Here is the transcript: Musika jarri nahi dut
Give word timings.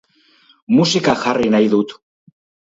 Musika 0.77 1.15
jarri 1.25 1.51
nahi 1.57 1.69
dut 1.75 1.95